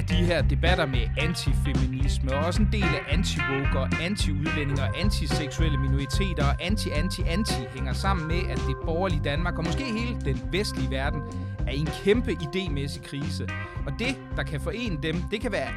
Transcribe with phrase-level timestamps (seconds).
[0.00, 3.38] af de her debatter med antifeminisme, og også en del af anti
[3.74, 9.84] og anti-udlændinger, antiseksuelle minoriteter og anti-anti-anti hænger sammen med, at det borgerlige Danmark, og måske
[9.84, 11.20] hele den vestlige verden,
[11.66, 13.48] er i en kæmpe idémæssig krise.
[13.86, 15.68] Og det, der kan forene dem, det kan være,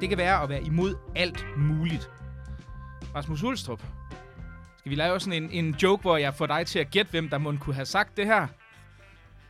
[0.00, 2.10] det kan være at være imod alt muligt.
[3.14, 3.82] Rasmus Ulstrup,
[4.78, 7.28] skal vi lave sådan en, en joke, hvor jeg får dig til at gætte, hvem
[7.28, 8.46] der må kunne have sagt det her?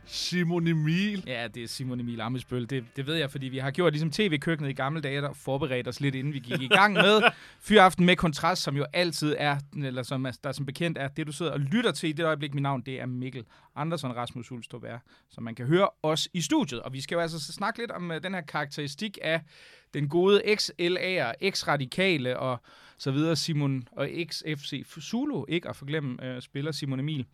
[0.05, 1.23] Simon Emil.
[1.27, 2.69] Ja, det er Simon Emil Amesbøl.
[2.69, 5.87] Det, det ved jeg, fordi vi har gjort ligesom tv-køkkenet i gamle dage, der forberedte
[5.87, 7.21] os lidt, inden vi gik i gang med
[7.67, 11.27] Fyraften med Kontrast, som jo altid er, eller som er, der som bekendt er det,
[11.27, 12.53] du sidder og lytter til i det øjeblik.
[12.53, 13.45] Mit navn, det er Mikkel
[13.75, 16.81] Andersen Rasmus Ulstrup er, som man kan høre os i studiet.
[16.81, 19.41] Og vi skal jo altså snakke lidt om uh, den her karakteristik af
[19.93, 22.61] den gode ex-LA'er, ex-radikale og
[22.97, 27.25] så videre, Simon og ex-FC Zulu, ikke at forglemme, uh, spiller Simon Emil.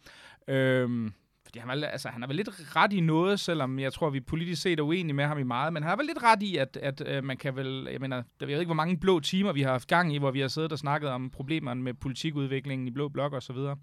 [0.47, 1.13] Øhm,
[1.49, 4.19] fordi han, var, altså, han har vel lidt ret i noget, selvom jeg tror, vi
[4.19, 6.57] politisk set er uenige med ham i meget, men han har vel lidt ret i,
[6.57, 9.51] at, at øh, man kan vel, jeg mener, jeg ved ikke, hvor mange blå timer
[9.51, 12.87] vi har haft gang i, hvor vi har siddet og snakket om problemerne med politikudviklingen
[12.87, 13.77] i Blå Blok og så videre.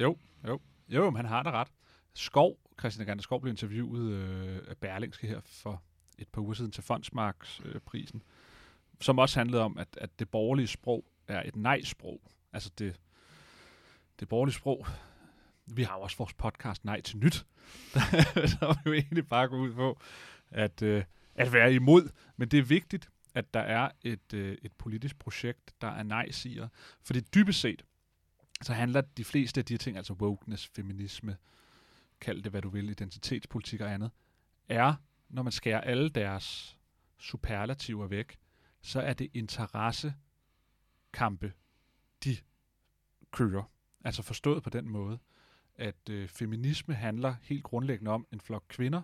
[0.00, 0.16] Jo,
[0.48, 0.60] jo.
[0.88, 1.68] Jo, men han har da ret.
[2.14, 5.82] Skov, Christian Gander Skov blev interviewet øh, af Berlingske her for
[6.18, 10.66] et par uger siden til Fondsmarksprisen, øh, som også handlede om, at, at det borgerlige
[10.66, 12.20] sprog er et nej-sprog.
[12.52, 13.00] Altså det,
[14.20, 14.86] det borgerlige sprog
[15.66, 17.46] vi har også vores podcast Nej til Nyt.
[18.60, 20.00] der er vi jo egentlig bare gå ud på
[20.50, 22.10] at, øh, at være imod.
[22.36, 26.68] Men det er vigtigt, at der er et, øh, et politisk projekt, der er nej-siger.
[27.02, 27.84] Fordi dybest set,
[28.62, 31.36] så handler de fleste af de her ting, altså wokeness, feminisme,
[32.20, 34.10] kald det hvad du vil, identitetspolitik og andet,
[34.68, 34.94] er,
[35.28, 36.78] når man skærer alle deres
[37.18, 38.38] superlativer væk,
[38.82, 41.52] så er det interessekampe,
[42.24, 42.36] de
[43.30, 43.70] kører.
[44.04, 45.18] Altså forstået på den måde,
[45.76, 49.02] at øh, feminisme handler helt grundlæggende om en flok kvinder,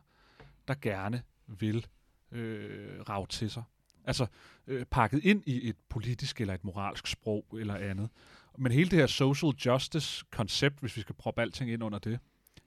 [0.69, 1.87] der gerne vil
[2.33, 3.63] øh, rave til sig.
[4.05, 4.27] Altså
[4.67, 8.11] øh, pakket ind i et politisk eller et moralsk sprog eller andet.
[8.59, 12.19] Men hele det her social justice-koncept, hvis vi skal proppe alting ind under det,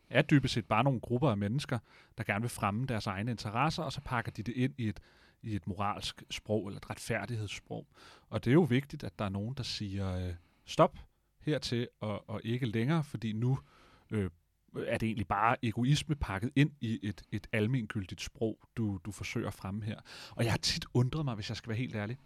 [0.10, 1.80] er dybest set bare nogle grupper af mennesker,
[2.18, 5.00] der gerne vil fremme deres egne interesser, og så pakker de det ind i et,
[5.42, 7.88] i et moralsk sprog eller et retfærdighedssprog.
[8.30, 10.34] Og det er jo vigtigt, at der er nogen, der siger øh,
[10.66, 11.00] stop
[11.40, 13.83] hertil og, og ikke længere, fordi nu øh,
[14.14, 14.30] Øh,
[14.76, 19.48] er det egentlig bare egoisme pakket ind i et, et almengyldigt sprog, du, du forsøger
[19.48, 20.00] at fremme her.
[20.30, 22.18] Og jeg har tit undret mig, hvis jeg skal være helt ærlig,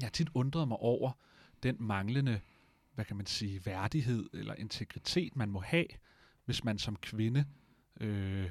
[0.00, 1.12] jeg har tit undret mig over
[1.62, 2.40] den manglende,
[2.94, 5.86] hvad kan man sige, værdighed eller integritet, man må have,
[6.44, 7.44] hvis man som kvinde
[8.00, 8.50] øh,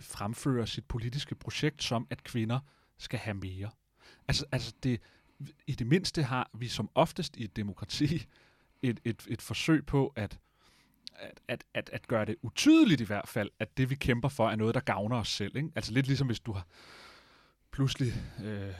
[0.00, 2.60] fremfører sit politiske projekt som, at kvinder
[2.98, 3.70] skal have mere.
[4.28, 5.00] Altså, altså det,
[5.66, 8.26] i det mindste har vi som oftest i et demokrati
[8.82, 10.38] et, et, et forsøg på at
[11.18, 14.48] at, at, at, at gøre det utydeligt i hvert fald, at det vi kæmper for
[14.48, 15.56] er noget, der gavner os selv.
[15.56, 15.68] Ikke?
[15.74, 16.66] Altså lidt ligesom hvis du har
[17.70, 18.12] pludselig
[18.44, 18.74] øh,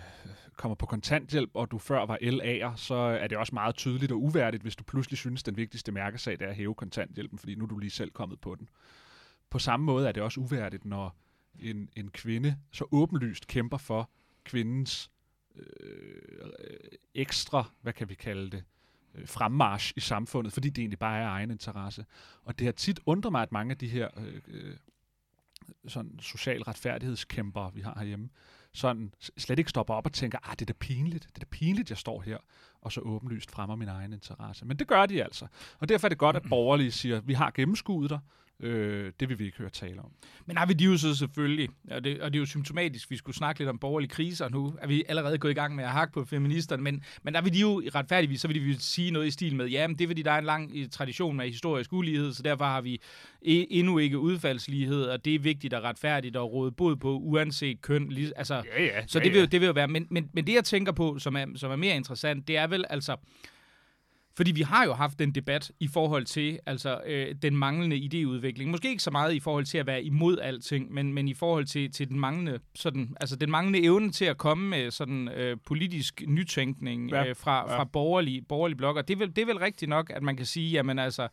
[0.56, 4.22] kommer på kontanthjælp, og du før var LA'er, så er det også meget tydeligt og
[4.22, 7.68] uværdigt, hvis du pludselig synes, den vigtigste mærkesag er at hæve kontanthjælpen, fordi nu er
[7.68, 8.68] du lige selv kommet på den.
[9.50, 11.16] På samme måde er det også uværdigt, når
[11.58, 14.10] en, en kvinde så åbenlyst kæmper for
[14.44, 15.10] kvindens
[15.56, 15.64] øh,
[16.58, 16.76] øh
[17.14, 18.75] ekstra, hvad kan vi kalde det, øh,
[19.16, 22.04] Øh, fremmarsch i samfundet, fordi det egentlig bare er egen interesse.
[22.42, 24.76] Og det har tit undret mig, at mange af de her øh, øh
[25.88, 28.28] sådan social retfærdighedskæmper, vi har herhjemme,
[28.72, 31.46] sådan slet ikke stopper op og tænker, ah, det er da pinligt, det er da
[31.50, 32.38] pinligt, jeg står her,
[32.80, 34.66] og så åbenlyst fremmer min egen interesse.
[34.66, 35.46] Men det gør de altså.
[35.78, 38.20] Og derfor er det godt, at borgerlige siger, vi har gennemskuddet dig,
[38.60, 40.10] Øh, det vil vi ikke høre tale om.
[40.46, 43.16] Men har vi de jo så selvfølgelig, og det, og det er jo symptomatisk, vi
[43.16, 45.90] skulle snakke lidt om borgerlige kriser nu, er vi allerede gået i gang med at
[45.90, 49.26] hakke på feministerne, men, men der vil de jo retfærdigvis, så vil de sige noget
[49.26, 51.92] i stil med, ja, men det er fordi, der er en lang tradition med historisk
[51.92, 53.00] ulighed, så derfor har vi
[53.42, 57.82] e, endnu ikke udfaldslighed, og det er vigtigt og retfærdigt at råde bod på, uanset
[57.82, 58.16] køn.
[58.36, 59.46] Altså, ja, ja, så ja, det vil, ja.
[59.46, 61.76] det vil jo være, men, men, men det jeg tænker på, som er, som er
[61.76, 63.16] mere interessant, det er vel altså,
[64.36, 68.66] fordi vi har jo haft den debat i forhold til altså, øh, den manglende idéudvikling.
[68.66, 71.64] Måske ikke så meget i forhold til at være imod alting, men, men i forhold
[71.64, 75.56] til, til den, manglende, sådan, altså, den manglende evne til at komme med sådan, øh,
[75.66, 77.26] politisk nytænkning ja.
[77.26, 77.78] øh, fra, ja.
[77.78, 79.02] fra borgerlige, borgerlige blokker.
[79.02, 81.28] Det er, vel, det er vel rigtigt nok, at man kan sige, jamen, altså,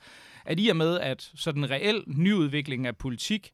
[0.45, 3.51] at i og med, at sådan reel nyudvikling af politik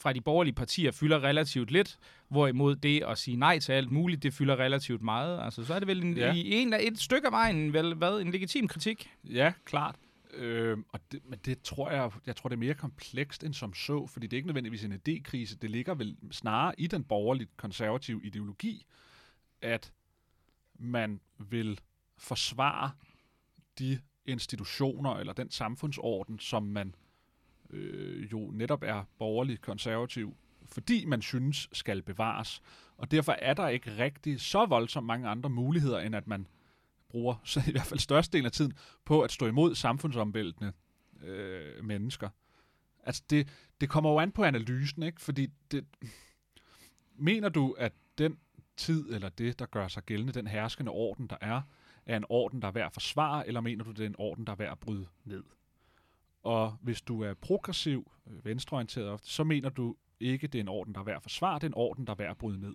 [0.00, 1.98] fra de borgerlige partier fylder relativt lidt,
[2.28, 5.44] hvorimod det at sige nej til alt muligt, det fylder relativt meget.
[5.44, 6.32] Altså, så er det vel en, ja.
[6.32, 9.10] i en, et stykke af vejen vel, hvad, en legitim kritik?
[9.24, 9.96] Ja, klart.
[10.34, 13.74] Øh, og det, men det tror jeg, jeg tror, det er mere komplekst end som
[13.74, 15.56] så, fordi det er ikke nødvendigvis en idékrise.
[15.62, 18.86] Det ligger vel snarere i den borgerligt konservative ideologi,
[19.62, 19.92] at
[20.78, 21.80] man vil
[22.18, 22.90] forsvare
[23.78, 26.94] de institutioner eller den samfundsorden, som man
[27.70, 30.36] øh, jo netop er borgerligt konservativ,
[30.66, 32.62] fordi man synes skal bevares.
[32.96, 36.46] Og derfor er der ikke rigtig så voldsomt mange andre muligheder, end at man
[37.08, 38.72] bruger så i hvert fald størstedelen af tiden
[39.04, 40.72] på at stå imod samfundsomvæltende
[41.22, 42.28] øh, mennesker.
[43.04, 43.48] Altså det,
[43.80, 45.20] det kommer jo an på analysen, ikke?
[45.20, 45.84] Fordi det,
[47.16, 48.38] mener du, at den
[48.76, 51.62] tid eller det, der gør sig gældende, den herskende orden, der er,
[52.06, 54.46] er en orden, der er værd at forsvare, eller mener du, det er en orden,
[54.46, 55.44] der er værd at bryde ned?
[56.48, 60.68] Og hvis du er progressiv, øh, venstreorienteret ofte, så mener du ikke, det er en
[60.68, 62.60] orden, der er værd at forsvare, det er en orden, der er værd at bryde
[62.60, 62.74] ned.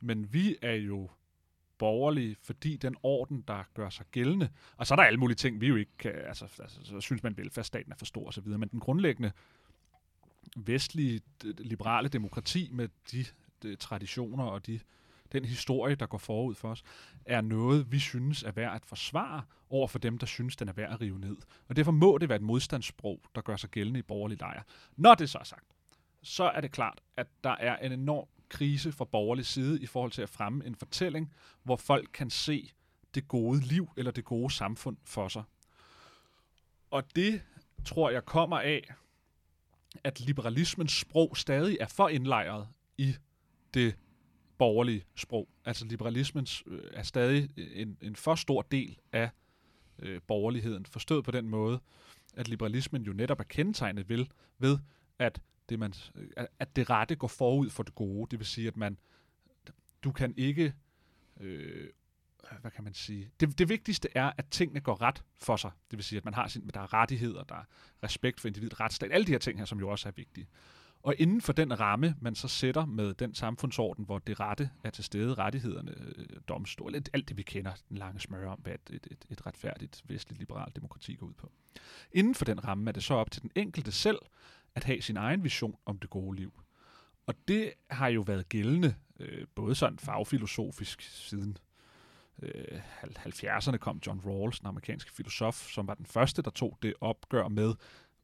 [0.00, 1.10] Men vi er jo
[1.78, 5.60] borgerlige, fordi den orden, der gør sig gældende, og så er der alle mulige ting,
[5.60, 8.68] vi jo ikke kan, altså, altså så synes man, velfærdsstaten er for stor osv., men
[8.68, 9.32] den grundlæggende
[10.56, 13.24] vestlige, liberale demokrati med de,
[13.62, 14.80] de traditioner og de,
[15.34, 16.82] den historie, der går forud for os,
[17.26, 20.72] er noget, vi synes er værd at forsvare over for dem, der synes, den er
[20.72, 21.36] værd at rive ned.
[21.68, 24.62] Og derfor må det være et modstandssprog, der gør sig gældende i borgerlig lejr.
[24.96, 25.66] Når det så er sagt,
[26.22, 30.12] så er det klart, at der er en enorm krise fra borgerlig side i forhold
[30.12, 31.32] til at fremme en fortælling,
[31.62, 32.72] hvor folk kan se
[33.14, 35.42] det gode liv eller det gode samfund for sig.
[36.90, 37.42] Og det
[37.84, 38.94] tror jeg kommer af,
[40.04, 43.16] at liberalismens sprog stadig er for indlejret i
[43.74, 43.96] det
[44.58, 45.48] borgerlige sprog.
[45.64, 49.30] Altså liberalismens øh, er stadig en, en for stor del af
[49.98, 51.80] øh, borgerligheden, forstået på den måde,
[52.36, 54.26] at liberalismen jo netop er kendetegnet ved,
[54.58, 54.78] ved
[55.18, 58.26] at det, man, øh, at det rette går forud for det gode.
[58.30, 58.98] Det vil sige, at man,
[60.04, 60.74] du kan ikke,
[61.40, 61.88] øh,
[62.60, 65.70] hvad kan man sige, det, det vigtigste er, at tingene går ret for sig.
[65.90, 67.64] Det vil sige, at man har sin, der er rettigheder, der er
[68.02, 70.46] respekt for individet, retsstat, alle de her ting her, som jo også er vigtige.
[71.04, 74.90] Og inden for den ramme, man så sætter med den samfundsorden, hvor det rette er
[74.90, 79.06] til stede, rettighederne, øh, domstol, alt det vi kender, den lange smør om, hvad et,
[79.10, 81.52] et, et retfærdigt vestligt liberalt demokrati går ud på.
[82.12, 84.18] Inden for den ramme er det så op til den enkelte selv
[84.74, 86.60] at have sin egen vision om det gode liv.
[87.26, 91.58] Og det har jo været gældende, øh, både sådan fagfilosofisk siden
[92.42, 96.94] øh, 70'erne kom John Rawls, den amerikanske filosof, som var den første, der tog det
[97.00, 97.74] opgør med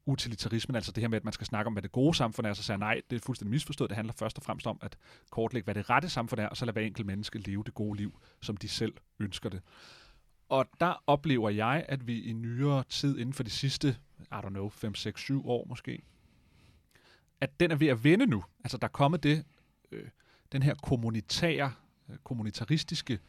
[0.05, 2.53] utilitarismen, altså det her med, at man skal snakke om, hvad det gode samfund er,
[2.53, 3.89] så siger nej, det er fuldstændig misforstået.
[3.89, 4.97] Det handler først og fremmest om at
[5.29, 7.97] kortlægge, hvad det rette samfund er, og så lade hver enkelt menneske leve det gode
[7.97, 9.61] liv, som de selv ønsker det.
[10.49, 14.49] Og der oplever jeg, at vi i nyere tid, inden for de sidste, I don't
[14.49, 16.01] know, 5, 6, 7 år måske,
[17.41, 18.43] at den er ved at vende nu.
[18.63, 19.45] Altså der er kommet det,
[19.91, 20.07] øh,
[20.51, 21.73] den her kommunitære,
[22.09, 23.19] øh, kommunitaristiske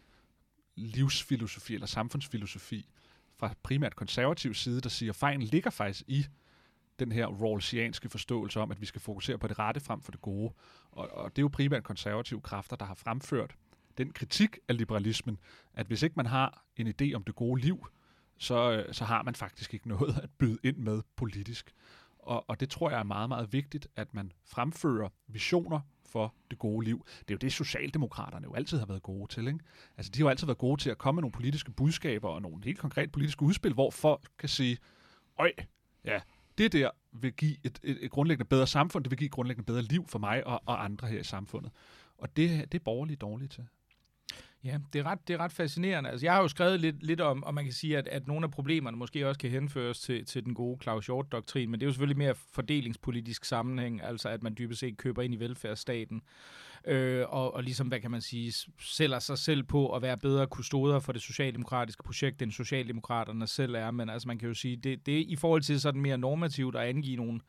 [0.74, 2.88] livsfilosofi eller samfundsfilosofi
[3.36, 6.26] fra primært konservativ side, der siger, at fejlen ligger faktisk i
[6.98, 10.20] den her Rawlsianske forståelse om, at vi skal fokusere på det rette frem for det
[10.20, 10.52] gode.
[10.90, 13.54] Og, og det er jo primært konservative kræfter, der har fremført
[13.98, 15.38] den kritik af liberalismen,
[15.74, 17.86] at hvis ikke man har en idé om det gode liv,
[18.38, 21.74] så, øh, så har man faktisk ikke noget at byde ind med politisk.
[22.18, 26.58] Og, og det tror jeg er meget, meget vigtigt, at man fremfører visioner for det
[26.58, 27.06] gode liv.
[27.18, 29.46] Det er jo det, Socialdemokraterne jo altid har været gode til.
[29.46, 29.58] Ikke?
[29.96, 32.42] Altså, de har jo altid været gode til at komme med nogle politiske budskaber og
[32.42, 34.78] nogle helt konkrete politiske udspil, hvor folk kan sige,
[35.38, 35.52] øj,
[36.04, 36.20] ja,
[36.58, 39.66] det der vil give et, et, et grundlæggende bedre samfund, det vil give et grundlæggende
[39.66, 41.72] bedre liv for mig og, og andre her i samfundet.
[42.18, 43.64] Og det, det er borgerligt dårligt til.
[44.64, 46.10] Ja, det er ret, det er ret fascinerende.
[46.10, 48.44] Altså, jeg har jo skrevet lidt, lidt om, og man kan sige, at, at nogle
[48.44, 51.88] af problemerne måske også kan henføres til, til den gode Claus Hjort-doktrin, men det er
[51.88, 56.22] jo selvfølgelig mere fordelingspolitisk sammenhæng, altså at man dybest set køber ind i velfærdsstaten,
[56.84, 60.46] øh, og, og ligesom, hvad kan man sige, sælger sig selv på at være bedre
[60.46, 64.76] kustoder for det socialdemokratiske projekt, end Socialdemokraterne selv er, men altså man kan jo sige,
[64.76, 67.40] det, det er i forhold til sådan mere normativt at angive nogle,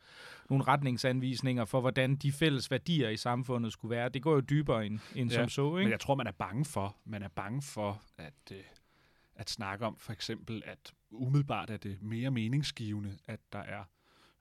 [0.50, 4.08] nogle retningsanvisninger for, hvordan de fælles værdier i samfundet skulle være.
[4.08, 5.84] Det går jo dybere end, end ja, som så, ikke?
[5.84, 8.58] men jeg tror, man er bange for, man er bange for at, øh,
[9.36, 13.84] at snakke om for eksempel, at umiddelbart er det mere meningsgivende, at der er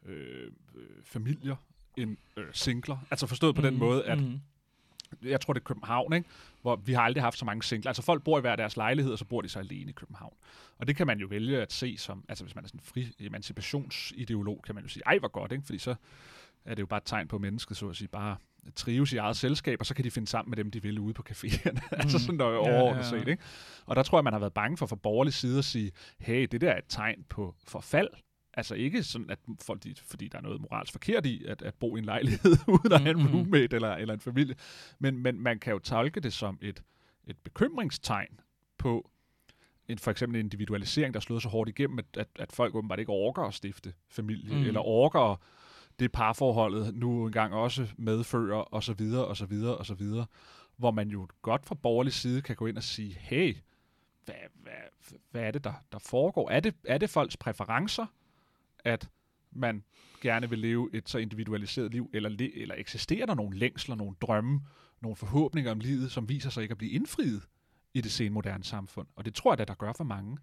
[0.06, 1.56] øh, øh familier
[1.98, 2.98] end øh, singler.
[3.12, 4.40] Altså forstået på mm, den måde, at mm
[5.24, 6.30] jeg tror det er København, ikke?
[6.62, 7.90] hvor vi har aldrig haft så mange singler.
[7.90, 10.34] Altså folk bor i hver deres lejlighed, og så bor de så alene i København.
[10.78, 12.84] Og det kan man jo vælge at se som, altså hvis man er sådan en
[12.84, 15.66] fri emancipationsideolog, kan man jo sige, ej hvor godt, ikke?
[15.66, 15.96] fordi så
[16.66, 18.38] er det jo bare et tegn på mennesket, så at sige, bare
[18.76, 21.14] trives i eget selskab, og så kan de finde sammen med dem, de vil ude
[21.14, 21.72] på caféerne.
[21.72, 21.98] Mm.
[22.02, 23.20] altså sådan der overordnet ja, ja, ja.
[23.20, 23.28] set.
[23.28, 23.44] Ikke?
[23.86, 26.48] Og der tror jeg, man har været bange for fra borgerlig side at sige, hey,
[26.52, 28.10] det der er et tegn på forfald.
[28.54, 31.96] Altså ikke sådan, at fordi, fordi der er noget moralsk forkert i at, at bo
[31.96, 33.36] i en lejlighed uden at have en mm-hmm.
[33.36, 34.56] roommate eller, eller en familie.
[35.00, 36.84] Men, men man kan jo tolke det som et,
[37.28, 38.40] et bekymringstegn
[38.78, 39.10] på,
[39.88, 42.76] en, for eksempel en individualisering, der er slået så hårdt igennem, at, at, at folk
[42.76, 44.62] åbenbart ikke orker at stifte familie, mm.
[44.62, 45.42] eller orker
[46.00, 50.26] det parforholdet nu engang også medfører, og så videre, og så videre, og så videre.
[50.78, 53.58] Hvor man jo godt fra borgerlig side kan gå ind og sige, hey,
[54.26, 54.74] hvad, hvad,
[55.32, 56.50] hvad er det, der, der foregår?
[56.50, 58.06] Er det, er det folks præferencer,
[58.84, 59.10] at
[59.52, 59.84] man
[60.22, 64.16] gerne vil leve et så individualiseret liv, eller, le- eller eksisterer der nogle længsler, nogle
[64.22, 64.62] drømme,
[65.02, 67.44] nogle forhåbninger om livet, som viser sig ikke at blive indfriet
[67.94, 69.08] i det senmoderne samfund?
[69.16, 70.38] Og det tror jeg, da, der gør for mange.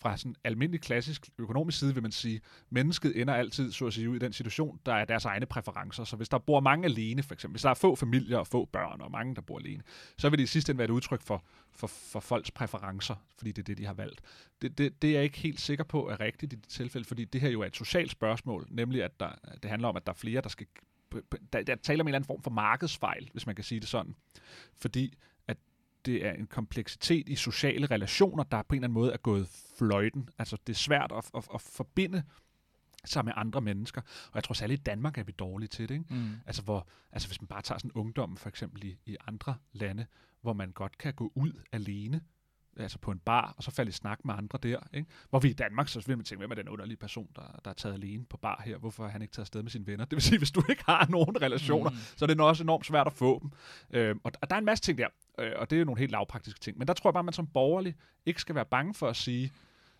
[0.00, 4.10] Fra sådan almindelig klassisk økonomisk side vil man sige, mennesket ender altid så at sige
[4.10, 6.04] ud i den situation, der er deres egne præferencer.
[6.04, 8.64] Så hvis der bor mange alene, for eksempel, hvis der er få familier og få
[8.64, 9.82] børn og mange, der bor alene,
[10.18, 13.52] så vil det i sidste ende være et udtryk for, for, for folks præferencer, fordi
[13.52, 14.20] det er det, de har valgt.
[14.62, 17.24] Det, det, det er jeg ikke helt sikker på er rigtigt i det tilfælde, fordi
[17.24, 19.30] det her jo er et socialt spørgsmål, nemlig at der,
[19.62, 20.66] det handler om, at der er flere, der skal...
[21.52, 23.88] Der, der taler om en eller anden form for markedsfejl, hvis man kan sige det
[23.88, 24.14] sådan.
[24.76, 25.14] Fordi
[26.06, 29.48] det er en kompleksitet i sociale relationer, der på en eller anden måde er gået
[29.78, 30.28] fløjten.
[30.38, 32.22] Altså det er svært at, at, at forbinde
[33.04, 34.00] sig med andre mennesker.
[34.00, 35.94] Og jeg tror særligt i Danmark er vi dårlige til det.
[35.94, 36.14] Ikke?
[36.14, 36.30] Mm.
[36.46, 40.06] Altså, hvor, altså hvis man bare tager sådan ungdommen for eksempel i, i andre lande,
[40.40, 42.20] hvor man godt kan gå ud alene,
[42.76, 44.78] altså på en bar, og så falde i snak med andre der.
[44.94, 45.08] Ikke?
[45.30, 47.70] Hvor vi i Danmark, så vil man tænke, hvem er den underlige person, der, der
[47.70, 48.78] er taget alene på bar her?
[48.78, 50.04] Hvorfor har han ikke taget afsted med sine venner?
[50.04, 51.96] Det vil sige, hvis du ikke har nogen relationer, Mm.
[52.16, 53.50] så er det også enormt svært at få dem.
[54.00, 55.98] Øh, og, og der er en masse ting der, øh, og det er jo nogle
[55.98, 56.78] helt lavpraktiske ting.
[56.78, 57.94] Men der tror jeg bare, at man som borgerlig
[58.26, 59.52] ikke skal være bange for at sige,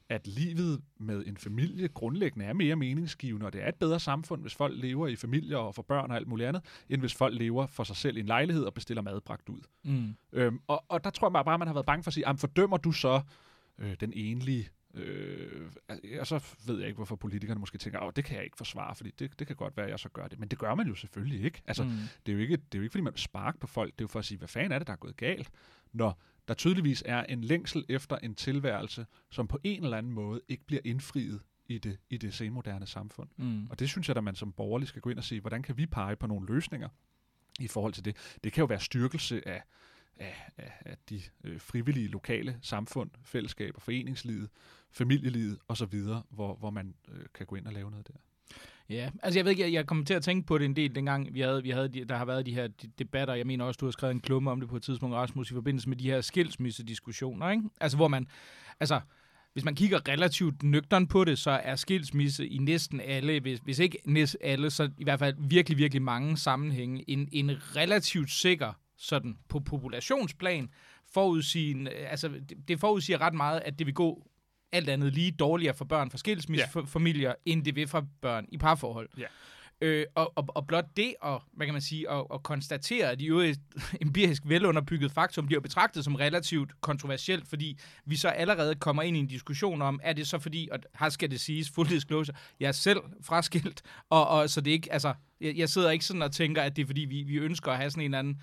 [0.09, 4.43] at livet med en familie grundlæggende er mere meningsgivende, og det er et bedre samfund,
[4.43, 7.39] hvis folk lever i familier og får børn og alt muligt andet, end hvis folk
[7.39, 9.61] lever for sig selv i en lejlighed og bestiller mad bragt ud.
[9.85, 10.15] Mm.
[10.33, 12.25] Øhm, og, og der tror jeg bare, at man har været bange for at sige,
[12.27, 13.21] "Jamen, fordømmer du så
[13.79, 15.71] øh, den enlige Øh,
[16.21, 18.95] og så ved jeg ikke, hvorfor politikerne måske tænker, at det kan jeg ikke forsvare,
[18.95, 20.39] fordi det, det kan godt være, at jeg så gør det.
[20.39, 21.63] Men det gør man jo selvfølgelig ikke.
[21.67, 21.91] Altså, Mm.
[22.27, 23.93] det, er jo ikke det er jo ikke, fordi man vil sparke på folk.
[23.93, 25.51] Det er jo for at sige, hvad fanden er det, der er gået galt?
[25.93, 30.41] Når der tydeligvis er en længsel efter en tilværelse, som på en eller anden måde
[30.49, 33.29] ikke bliver indfriet i det, i det senmoderne samfund.
[33.37, 33.67] Mm.
[33.71, 35.77] Og det synes jeg, at man som borgerlig skal gå ind og sige, hvordan kan
[35.77, 36.89] vi pege på nogle løsninger
[37.61, 38.17] i forhold til det?
[38.45, 39.63] Det kan jo være styrkelse af,
[40.16, 44.49] af, af, af de øh, frivillige lokale samfund, fællesskaber, foreningslivet,
[44.92, 48.14] familielivet osv., hvor, hvor man øh, kan gå ind og lave noget der.
[48.88, 50.94] Ja, altså jeg ved ikke, jeg, jeg kom til at tænke på det en del
[50.94, 52.68] dengang, vi havde, vi havde de, der har været de her
[52.99, 53.35] debatter.
[53.35, 55.54] Jeg mener også, du har skrevet en klumme om det på et tidspunkt, Rasmus, i
[55.54, 57.62] forbindelse med de her skilsmissediskussioner, ikke?
[57.80, 58.26] Altså hvor man,
[58.80, 59.00] altså
[59.52, 63.78] hvis man kigger relativt nøgteren på det, så er skilsmisse i næsten alle, hvis, hvis
[63.78, 68.73] ikke næsten alle, så i hvert fald virkelig, virkelig mange sammenhænge, en, en relativt sikker,
[69.05, 70.69] sådan på populationsplan,
[71.13, 74.27] forudsigende, altså det, det forudsiger ret meget, at det vil gå
[74.73, 77.37] alt andet lige dårligere for børn fra skilsmissefamilier, yeah.
[77.45, 79.09] end det vil for børn i parforhold.
[79.19, 79.27] Ja.
[79.81, 83.19] Øh, og, og, og blot det, og, hvad kan man sige, at, at konstatere, at
[83.19, 83.61] de øvrigt
[84.07, 89.21] empirisk velunderbygget faktum bliver betragtet som relativt kontroversielt, fordi vi så allerede kommer ind i
[89.21, 92.69] en diskussion om, er det så fordi, og her skal det siges, full disclosure, jeg
[92.69, 96.33] er selv fraskilt, og, og så det ikke, altså, jeg, jeg sidder ikke sådan og
[96.33, 98.41] tænker, at det er fordi, vi, vi ønsker at have sådan en eller anden,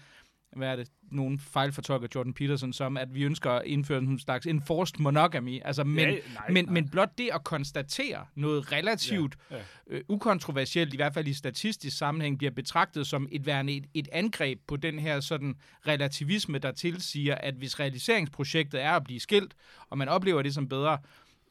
[0.56, 4.46] hvad er det, nogen fejlfortolker Jordan Peterson som, at vi ønsker at indføre en slags
[4.48, 6.74] enforced monogamy, altså, men, Ja, nej, men, nej.
[6.74, 9.62] men blot det at konstatere noget relativt Ja, ja.
[9.88, 14.08] øh, ukontroversielt, i hvert fald i statistisk sammenhæng, bliver betragtet som et værende et, et
[14.12, 15.56] angreb på den her sådan
[15.88, 19.54] relativisme, der tilsiger, at hvis realiseringsprojektet er at blive skilt,
[19.90, 20.98] og man oplever det som bedre,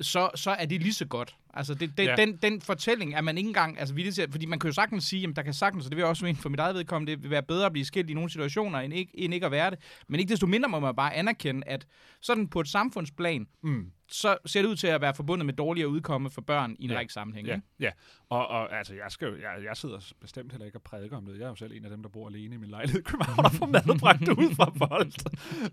[0.01, 1.37] så, så er det lige så godt.
[1.55, 2.17] Altså, det, det, Ja.
[2.17, 5.05] den, den fortælling er man ikke engang altså, villig til, fordi man kan jo sagtens
[5.05, 7.13] sige, at der kan sagtens, og det vil jeg også mene for mit eget vedkommende,
[7.13, 9.53] det vil være bedre at blive skilt i nogle situationer, end ikke, end ikke at
[9.53, 9.79] være det.
[10.09, 11.87] Men ikke desto mindre må man bare anerkende, at
[12.21, 13.87] sådan på et samfundsplan, Mm.
[14.13, 16.91] Så ser det ud til at være forbundet med dårligere udkomme for børn i en
[16.91, 16.97] Ja.
[16.97, 17.51] række sammenhænge.
[17.51, 17.91] Ja, ja.
[18.29, 21.27] Og, og altså, jeg, skal jo, jeg, jeg sidder bestemt heller ikke og prædiker om
[21.27, 21.39] det.
[21.39, 23.45] Jeg er jo selv en af dem, der bor alene i min lejlighed i København
[23.45, 25.13] og får mad bragt ud fra folk.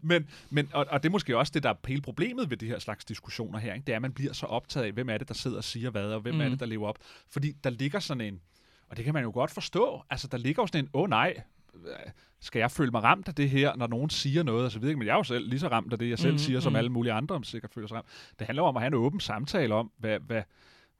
[0.01, 2.67] Men, men, og, og det er måske også det, der er hele problemet ved de
[2.67, 3.73] her slags diskussioner her.
[3.73, 3.85] Ikke?
[3.85, 5.89] Det er, at man bliver så optaget af, hvem er det, der sidder og siger
[5.89, 6.41] hvad, og hvem mm.
[6.41, 6.51] er Mm.
[6.51, 6.97] det, der lever op.
[7.29, 8.41] Fordi der ligger sådan en,
[8.89, 11.09] og det kan man jo godt forstå, altså der ligger jo sådan en, åh oh,
[11.09, 11.41] nej,
[12.39, 14.95] skal jeg føle mig ramt af det her, når nogen siger noget og så videre.
[14.95, 16.71] Men jeg er jo selv lige så ramt af det, jeg selv mm, siger, som
[16.71, 16.77] mhm.
[16.77, 18.07] alle mulige andre sikkert føler sig ramt.
[18.39, 20.43] Det handler om at have en åben samtale om, hvad, hvad,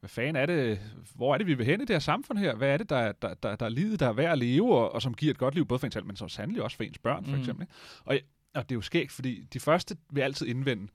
[0.00, 0.80] hvad fanden er det,
[1.14, 2.54] hvor er det, vi vil hen i det her samfund her?
[2.54, 4.94] Hvad er det, der, der, der, der er livet, der er værd at leve, og,
[4.94, 6.84] og som giver et godt liv, både for en selv, men så sandelig også for
[6.84, 7.40] ens børn, for Mhm.
[7.40, 7.62] eksempel.
[7.62, 7.72] Ikke?
[8.04, 8.18] Og,
[8.54, 10.88] og det er jo skægt, fordi de første vil altid indvende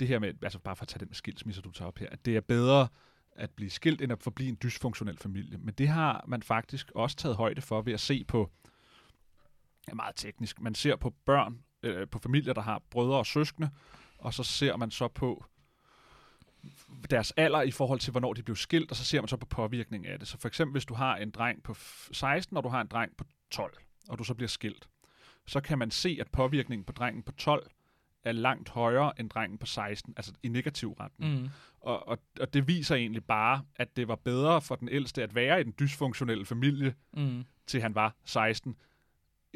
[0.00, 2.06] det her med, altså bare for at tage den med skilsmisse, du tager op her,
[2.10, 2.88] at det er bedre
[3.32, 5.58] at blive skilt, end at forblive en dysfunktionel familie.
[5.58, 8.50] Men det har man faktisk også taget højde for ved at se på,
[9.88, 13.70] er meget teknisk, man ser på børn, øh, på familier, der har brødre og søskende,
[14.18, 15.44] og så ser man så på
[17.10, 19.46] deres alder i forhold til, hvornår de blev skilt, og så ser man så på
[19.46, 20.28] påvirkning af det.
[20.28, 22.86] Så for eksempel, hvis du har en dreng på f- 16, og du har en
[22.86, 23.76] dreng på 12,
[24.08, 24.88] og du så bliver skilt,
[25.46, 27.70] så kan man se, at påvirkningen på drengen på 12
[28.24, 31.40] er langt højere end drengen på 16, altså i negativ retning.
[31.42, 31.48] Mm.
[31.80, 35.34] Og, og, og det viser egentlig bare, at det var bedre for den ældste at
[35.34, 37.44] være i den dysfunktionelle familie, Mm.
[37.66, 38.76] til han var 16,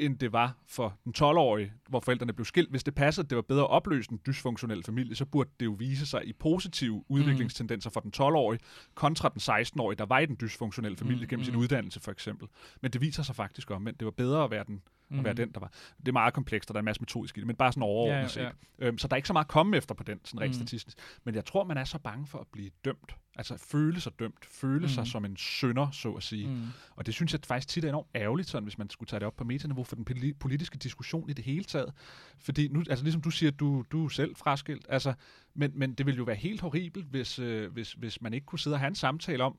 [0.01, 2.69] end det var for den 12-årige, hvor forældrene blev skilt.
[2.69, 5.65] Hvis det passede, at det var bedre at opløse en dysfunktionel familie, så burde det
[5.65, 8.59] jo vise sig i positive udviklingstendenser for den 12-årige,
[8.95, 11.59] kontra den 16-årige, der var i den dysfunktionelle familie Mm, gennem sin mm.
[11.59, 12.47] uddannelse for eksempel.
[12.81, 15.19] Men det viser sig faktisk om, at det var bedre at være den, Mm.
[15.19, 15.71] at være den der var.
[15.99, 17.83] Det er meget komplekst, og der er en masse metodisk i det, men bare sådan
[17.83, 18.41] overordnet Ja, ja, set.
[18.79, 18.85] ja.
[18.87, 20.53] Øhm, så der er ikke så meget at komme efter på den, sådan rent Mm.
[20.53, 20.97] statistisk.
[21.23, 23.15] Men jeg tror, man er så bange for at blive dømt.
[23.41, 24.45] Altså føle sig dømt.
[24.45, 25.05] Føle sig Mm.
[25.05, 26.47] som en sønder, så at sige.
[26.47, 26.67] Mm.
[26.95, 29.27] Og det synes jeg faktisk tit er enormt ærgerligt, sådan, hvis man skulle tage det
[29.27, 31.93] op på metaniveau for den poli- politiske diskussion i det hele taget.
[32.39, 35.13] Fordi nu, altså ligesom du siger, du, du er selv fraskilt, altså,
[35.53, 38.59] men, men det ville jo være helt horribelt, hvis, øh, hvis, hvis man ikke kunne
[38.59, 39.57] sidde og have en samtale om,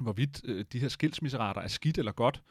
[0.00, 2.42] hvorvidt øh, de her skilsmisserater er skidt eller godt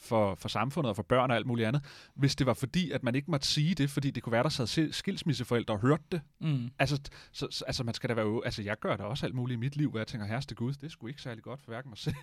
[0.00, 1.82] for, for samfundet og for børn og alt muligt andet,
[2.14, 4.48] hvis det var fordi, at man ikke måtte sige det, fordi det kunne være, der
[4.48, 6.20] sad se- skilsmisseforældre og hørte det.
[6.40, 6.70] Mm.
[6.78, 7.00] Altså,
[7.32, 9.60] så, så, altså man skal da være Altså, jeg gør da også alt muligt i
[9.60, 11.98] mit liv, hvor jeg tænker, herreste Gud, det sgu ikke særlig godt for hverken mig
[12.04, 12.14] selv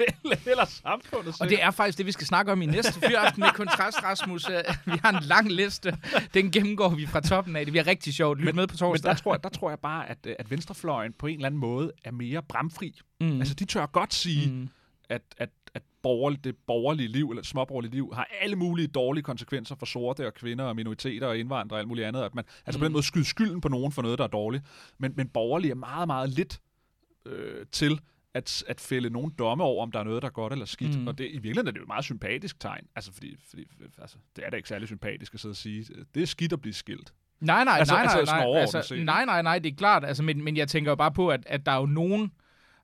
[0.45, 1.35] eller samfundet.
[1.41, 4.49] Og det er faktisk det, vi skal snakke om i næste fyraften med Kontrast, Rasmus.
[4.49, 4.55] Øh,
[4.85, 5.97] Vi har en lang liste.
[6.33, 7.65] Den gennemgår vi fra toppen af.
[7.65, 8.39] Det bliver rigtig sjovt.
[8.39, 9.09] Lyt med på Men torsdag.
[9.11, 11.59] der tror, jeg, der tror jeg bare, at, øh, at venstrefløjen på en eller anden
[11.59, 12.99] måde er mere bramfri.
[13.21, 13.39] Mm.
[13.39, 14.69] Altså, de tør godt sige, mm.
[15.09, 19.75] at, at, at borgerlig, det borgerlige liv, eller småborgerlige liv, har alle mulige dårlige konsekvenser
[19.75, 22.21] for sorte og kvinder og minoriteter og indvandrere og alt muligt andet.
[22.21, 22.81] At man, altså Mm.
[22.81, 24.63] på den måde skyde skylden på nogen for noget, der er dårligt.
[24.97, 26.59] Men, men borgerlige er meget, meget lidt
[27.25, 27.99] øh, til
[28.33, 30.95] at, at fælde nogen domme over, om der er noget, der er godt eller skidt.
[30.95, 31.01] Mm.
[31.01, 31.07] Mm.
[31.07, 32.87] Og det, i virkeligheden er det jo et meget sympatisk tegn.
[32.95, 33.63] Altså, fordi, fordi
[34.01, 35.85] altså, det er da ikke særlig sympatisk at sidde og sige,
[36.15, 37.13] det er skidt at blive skilt.
[37.39, 40.05] Nej, nej, Altså- nej, altså nej, sådan nej, altså, nej, nej, nej, det er klart,
[40.05, 42.31] altså, men, men jeg tænker jo bare på, at, at der er jo nogen,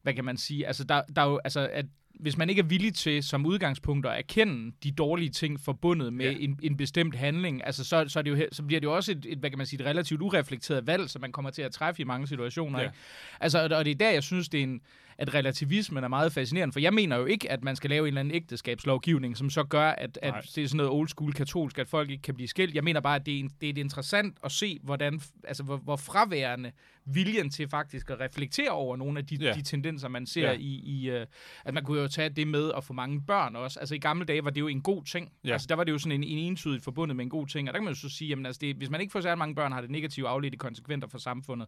[0.02, 1.86] hvad kan man sige, altså, der, der er jo, altså, at
[2.22, 6.26] hvis man ikke er villig til som udgangspunkt at erkende de dårlige ting forbundet med
[6.32, 6.38] Ja.
[6.40, 9.12] en, en bestemt handling, altså så, så, er det jo, så bliver det jo også
[9.12, 11.72] et, et, hvad kan man sige, et relativt ureflekteret valg, som man kommer til at
[11.72, 12.80] træffe i mange situationer.
[12.80, 12.86] Ja.
[12.86, 12.98] Ikke?
[13.40, 14.82] Altså, og og det er der, jeg synes, det er en,
[15.22, 18.08] at relativismen er meget fascinerende, for jeg mener jo ikke, at man skal lave en
[18.08, 20.42] eller anden ægteskabslovgivning, som så gør, at, at Nej.
[20.56, 22.76] det er sådan noget old school katolsk, at folk ikke kan blive skilt.
[22.76, 25.78] Jeg mener bare, at det er, en, det er interessant at se, hvordan, altså, hvor,
[25.78, 26.72] hvor fraværende
[27.06, 29.54] viljen til faktisk at reflektere over nogle af de, Ja.
[29.54, 30.58] de tendenser, man ser Ja.
[30.60, 31.22] i, i uh,
[31.66, 33.80] at man kunne jo tage det med at få mange børn også.
[33.80, 35.32] Altså i gamle dage var det jo en god ting.
[35.46, 35.52] Ja.
[35.54, 37.74] Altså der var det jo sådan en, en entydigt forbundet med en god ting, og
[37.74, 39.56] der kan man jo så sige, jamen altså det, hvis man ikke får særlig mange
[39.56, 41.68] børn, har det negative afledte konsekvenser for samfundet.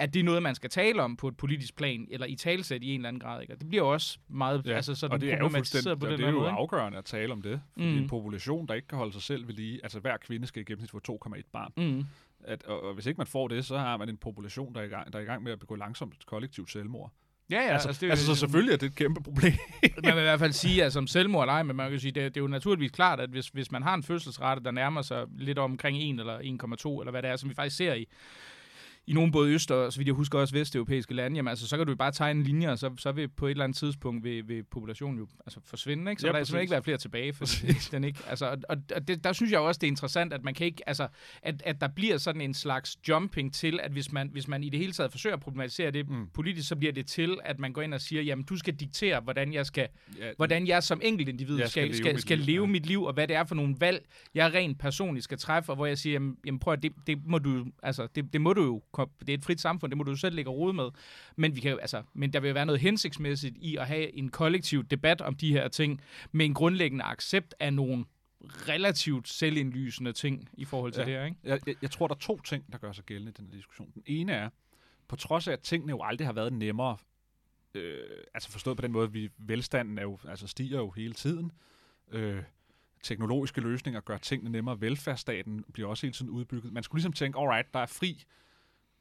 [0.00, 2.82] At det er noget, man skal tale om på et politisk plan, eller i talsæt
[2.82, 3.40] i en eller anden grad.
[3.42, 3.52] Ikke?
[3.54, 6.10] Og det bliver også meget Ja, altså, sådan og det er jo fuldstændig, på og
[6.10, 6.50] den det er jo måde.
[6.50, 7.60] afgørende at tale om det.
[7.72, 7.98] Fordi Mm.
[7.98, 10.64] en population, der ikke kan holde sig selv ved lige, altså hver kvinde skal i
[10.64, 11.72] gennemsnit få 2,1 barn.
[11.76, 12.04] Mm.
[12.44, 14.84] At, og, og, hvis ikke man får det, så har man en population, der er
[14.84, 17.12] i gang, der er i gang med at begå langsomt kollektivt selvmord.
[17.50, 17.68] Ja, ja.
[17.72, 19.52] altså, det er jo- altså, så selvfølgelig er det et kæmpe problem.
[20.04, 22.12] man vil i hvert fald sige, at som selvmord eller ej, men man kan sige,
[22.12, 25.02] det, det er jo naturligvis klart, at hvis, hvis man har en fødselsrate, der nærmer
[25.02, 28.06] sig lidt omkring 1 eller 1,2, eller hvad det er, som vi faktisk ser i,
[29.10, 31.76] i nogle både øst og, så vidt jeg husker, også vesteuropæiske lande, jamen altså, så
[31.76, 34.24] kan du bare tegne en linje, og så, så vil på et eller andet tidspunkt
[34.24, 36.20] vil, vil populationen jo altså, forsvinde, ikke?
[36.20, 36.48] Så Ja, der er præcis.
[36.48, 37.44] simpelthen ikke være flere tilbage, for
[37.92, 40.54] den ikke, altså, og, og, det, der synes jeg også, det er interessant, at man
[40.54, 41.08] kan ikke, altså,
[41.42, 44.68] at, at der bliver sådan en slags jumping til, at hvis man, hvis man i
[44.68, 46.26] det hele taget forsøger at problematisere det Mm.
[46.34, 49.20] politisk, så bliver det til, at man går ind og siger, jamen, du skal diktere,
[49.20, 52.38] hvordan jeg skal ja, hvordan jeg som enkeltindivid Jeg skal skal, leve skal, mit skal
[52.38, 52.70] liv, leve ja.
[52.70, 55.76] mit liv, og hvad det er for nogle valg, jeg rent personligt skal træffe, og
[55.76, 58.52] hvor jeg siger, jamen, jamen prøv at, det, det må du altså, det, det må
[58.52, 58.82] du jo,
[59.20, 60.88] det er et frit samfund, det må du selv lægge rode med,
[61.36, 64.28] men, vi kan, altså, men der vil jo være noget hensigtsmæssigt i at have en
[64.28, 66.00] kollektiv debat om de her ting,
[66.32, 68.04] med en grundlæggende accept af nogle
[68.44, 71.06] relativt selvindlysende ting i forhold til Ja.
[71.06, 71.36] det her, ikke?
[71.44, 73.56] jeg, jeg, jeg tror, der er to ting, der gør sig gældende i den her
[73.56, 73.90] diskussion.
[73.94, 74.48] Den ene er,
[75.08, 76.96] på trods af, at tingene jo aldrig har været nemmere,
[77.74, 77.98] øh,
[78.34, 81.52] altså forstået på den måde, at vi, velstanden er jo, altså stiger jo hele tiden,
[82.12, 82.42] øh,
[83.02, 86.72] teknologiske løsninger gør tingene nemmere, velfærdsstaten bliver også hele tiden udbygget.
[86.72, 88.24] Man skulle ligesom tænke, alright, der er fri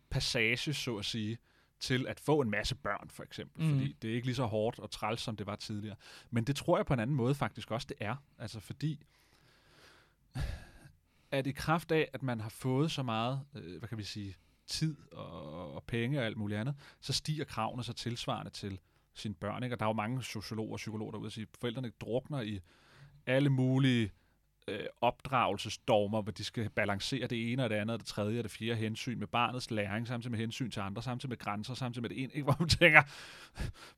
[0.10, 1.38] passage, så at sige,
[1.80, 3.64] til at få en masse børn, for eksempel.
[3.64, 3.70] Mm.
[3.70, 5.96] Fordi det er ikke lige så hårdt og træls, som det var tidligere.
[6.30, 8.16] Men det tror jeg på en anden måde faktisk også, det er.
[8.38, 9.06] Altså fordi,
[11.32, 14.36] at i kraft af, at man har fået så meget, øh, hvad kan vi sige,
[14.68, 18.80] tid og, og penge og alt muligt andet, så stiger kravene så tilsvarende til
[19.14, 19.64] sine børn.
[19.64, 19.76] Ikke?
[19.76, 22.60] Og der er jo mange sociologer og psykologer derude, der siger, at forældrene drukner i
[23.26, 24.12] alle mulige
[24.70, 28.44] øh, opdragelsesdogmer, hvor de skal balancere det ene og det andet, og det tredje og
[28.44, 32.02] det fjerde hensyn med barnets læring, samtidig med hensyn til andre, samtidig med grænser, samtidig
[32.02, 32.44] med det ene, ikke?
[32.48, 33.02] hvor man tænker,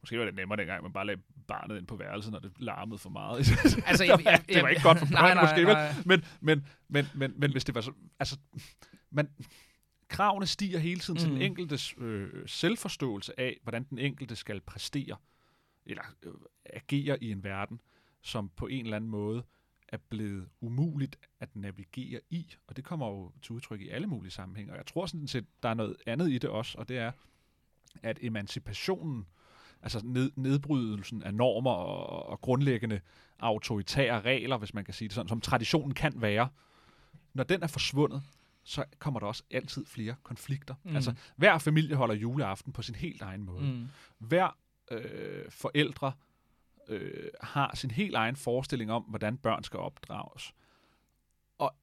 [0.01, 2.97] måske var det nemmere dengang, man bare lagde barnet ind på værelset, når det larmede
[2.97, 3.37] for meget.
[3.87, 5.93] Altså, det, var, det var ikke godt for børn, måske, nej.
[6.05, 7.91] Men, men, men, men, men hvis det var så...
[8.19, 8.37] Altså,
[9.11, 9.29] man,
[10.07, 11.19] kravene stiger hele tiden mm.
[11.19, 11.41] til den Mm.
[11.41, 15.15] enkeltes øh, selvforståelse af, hvordan den enkelte skal præstere,
[15.85, 16.33] eller øh,
[16.65, 17.81] agere i en verden,
[18.21, 19.43] som på en eller anden måde
[19.91, 24.31] er blevet umuligt at navigere i, og det kommer jo til udtryk i alle mulige
[24.31, 24.71] sammenhænge.
[24.71, 27.11] Og jeg tror sådan set, der er noget andet i det også, og det er,
[28.03, 29.27] at emancipationen,
[29.81, 33.01] altså ned, nedbrydelsen af normer og, og grundlæggende
[33.39, 36.49] autoritære regler, hvis man kan sige det sådan, som traditionen kan være,
[37.33, 38.23] når den er forsvundet,
[38.63, 40.75] så kommer der også altid flere konflikter.
[40.83, 40.95] Mm.
[40.95, 43.61] Altså, hver familie holder juleaften på sin helt egen måde.
[43.61, 43.87] Mm.
[44.17, 44.57] Hver
[44.91, 46.11] øh, forældre
[46.91, 50.53] øh, har sin helt egen forestilling om, hvordan børn skal opdrages.
[51.57, 51.75] Og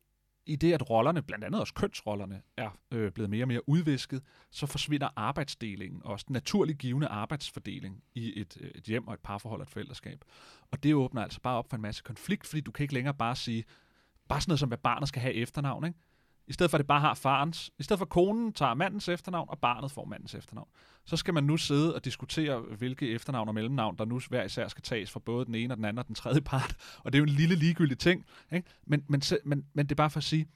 [0.47, 4.23] i det, at rollerne, blandt andet også kønsrollerne, er øh, blevet mere og mere udvisket,
[4.51, 9.21] så forsvinder arbejdsdelingen, også den naturligt givende arbejdsfordeling i et, øh, et hjem og et
[9.21, 10.25] parforhold og et forældreskab.
[10.71, 13.15] Og det åbner altså bare op for en masse konflikt, fordi du kan ikke længere
[13.15, 13.65] bare sige,
[14.29, 15.99] bare sådan noget som, hvad barnet skal have efternavn, ikke?
[16.49, 17.71] I stedet for, at det bare har farens.
[17.79, 20.69] I stedet for, at konen tager mandens efternavn, og barnet får mandens efternavn.
[21.05, 24.69] Så skal man nu sidde og diskutere, hvilke efternavn og mellemnavn, der nu hver især
[24.69, 26.77] skal tages fra både den ene og den anden og den tredje part.
[27.05, 28.25] Og det er jo en lille ligegyldig ting.
[28.53, 28.69] Ikke?
[28.87, 30.47] Men, men, men, men det er bare for at sige,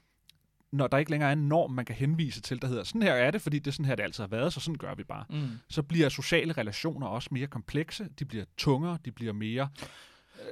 [0.71, 3.13] når der ikke længere er en norm, man kan henvise til, der hedder, sådan her
[3.13, 5.03] er det, fordi det er sådan her, det altid har været, så sådan gør vi
[5.03, 5.25] bare.
[5.29, 5.49] Mm.
[5.69, 9.69] Så bliver sociale relationer også mere komplekse, de bliver tungere, de bliver mere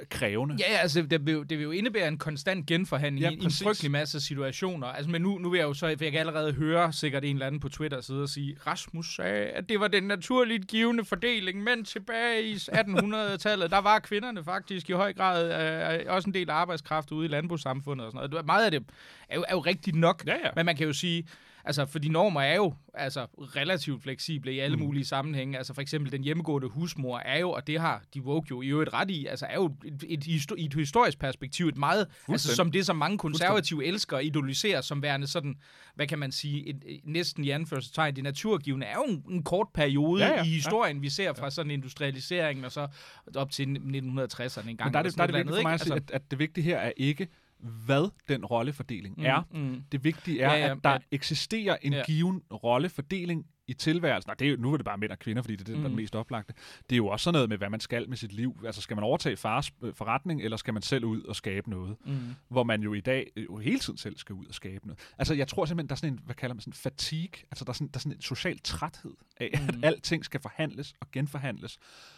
[0.09, 0.55] krævende.
[0.59, 3.91] Ja, altså det vil, det vil jo indebære en konstant genforhandling ja, i, en frygtelig
[3.91, 4.87] masse situationer.
[4.87, 7.35] Altså, men nu, nu vil jeg jo så, for jeg kan allerede høre sikkert en
[7.35, 11.05] eller anden på Twitter sidde og sige, Rasmus sagde, at det var den naturligt givende
[11.05, 16.33] fordeling, men tilbage i 1800-tallet, der var kvinderne faktisk i høj grad øh, også en
[16.33, 18.45] del af arbejdskraft ude i landbrugssamfundet og sådan noget.
[18.45, 18.83] Meget af det
[19.29, 20.49] er jo, er jo rigtigt nok, ja, ja.
[20.55, 21.27] men man kan jo sige,
[21.65, 24.83] Altså, for de normer er jo altså, relativt fleksible i alle mm.
[24.83, 25.57] mulige sammenhænge.
[25.57, 28.67] Altså, for eksempel den hjemmegående husmor er jo, og det har de woke jo i
[28.67, 32.55] øvrigt ret i, altså er jo et, et, et, et historisk perspektiv, et meget, altså
[32.55, 35.55] som det, som mange konservative elsker og idoliserer som værende sådan,
[35.95, 39.43] hvad kan man sige, et, et, næsten i anførselstegn, det naturgivende er jo en, en
[39.43, 41.01] kort periode ja, ja, i historien, ja.
[41.01, 42.87] vi ser fra sådan industrialiseringen og så
[43.35, 44.87] op til 1960'erne en gang.
[44.87, 46.31] Men der er det, der er det vigtigt for mig at sige, altså, at, at
[46.31, 47.27] det vigtige her er ikke,
[47.85, 49.41] hvad den rollefordeling mm, er.
[49.51, 49.83] Mm.
[49.91, 50.97] Det vigtige er, ja, ja, at der ja.
[51.11, 52.03] eksisterer en ja.
[52.05, 54.29] given rollefordeling i tilværelsen.
[54.29, 55.81] Og det er, nu er det bare mænd og kvinder, fordi det er det, mm.
[55.81, 56.53] der er den mest oplagte.
[56.89, 58.61] Det er jo også sådan noget med, hvad man skal med sit liv.
[58.65, 61.95] Altså, skal man overtage fars øh, forretning, eller skal man selv ud og skabe noget?
[62.05, 62.19] Mm.
[62.49, 64.99] Hvor man jo i dag jo hele tiden selv skal ud og skabe noget.
[65.17, 67.43] Altså, jeg tror simpelthen, der er sådan en, hvad kalder man sådan, fatigue.
[67.51, 69.67] Altså, der er sådan, der er sådan en social træthed af, mm.
[69.67, 71.77] at alting skal forhandles og genforhandles,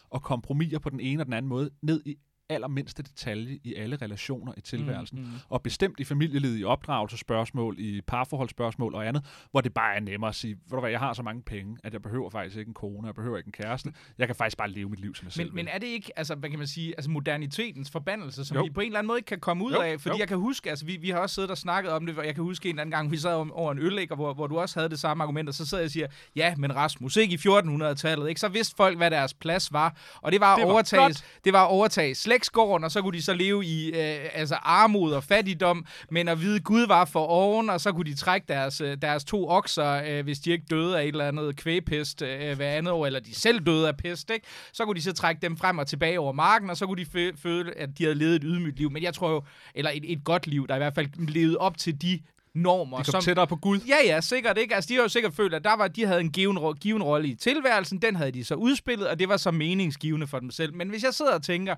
[0.10, 2.17] og kompromiser på den ene og den anden måde, ned i
[2.53, 5.19] allermindste detalje i alle relationer i tilværelsen.
[5.19, 5.31] Mm, mm.
[5.49, 10.29] Og bestemt i familielivet, i opdragelsespørgsmål, i parforholdsspørgsmål og andet, hvor det bare er nemmere
[10.29, 12.69] at sige, ved du hvad, jeg har så mange penge, at jeg behøver faktisk ikke
[12.69, 13.93] en kone, jeg behøver ikke en kæreste.
[14.17, 16.11] Jeg kan faktisk bare leve mit liv, som jeg men, selv Men er det ikke,
[16.15, 18.63] altså, hvad kan man sige, altså modernitetens forbandelse, som jo.
[18.63, 20.01] vi på en eller anden måde ikke kan komme ud jo, af?
[20.01, 20.19] Fordi jo.
[20.19, 22.35] jeg kan huske, altså vi, vi har også siddet og snakket om det, og jeg
[22.35, 24.89] kan huske en anden gang, vi sad over en øl, hvor, hvor du også havde
[24.89, 28.29] det samme argument, og så sidder jeg og siger, ja, men Rasmus, ikke i 1400-tallet,
[28.29, 28.41] ikke?
[28.41, 31.63] så vidste folk, hvad deres plads var, og det var, det var overtage, det var
[31.63, 36.27] overtage slægtsgården, og så kunne de så leve i øh, altså armod og fattigdom, men
[36.27, 39.49] at vide, Gud var for oven, og så kunne de trække deres, øh, deres to
[39.49, 43.06] okser, øh, hvis de ikke døde af et eller andet kvægpest øh, hver andet år,
[43.06, 44.45] eller de selv døde af pest, ikke?
[44.73, 47.34] så kunne de så trække dem frem og tilbage over marken, og så kunne de
[47.36, 48.91] føle, at de havde levet et ydmygt liv.
[48.91, 49.43] Men jeg tror jo,
[49.75, 52.19] eller et, et godt liv, der i hvert fald levede op til de
[52.56, 52.97] normer.
[52.97, 53.79] De kom som, tættere på Gud.
[53.88, 54.75] Ja, ja, sikkert ikke.
[54.75, 57.27] Altså, de har jo sikkert følt, at der var, de havde en given, given rolle
[57.27, 60.73] i tilværelsen, den havde de så udspillet, og det var så meningsgivende for dem selv.
[60.73, 61.75] Men hvis jeg sidder og tænker,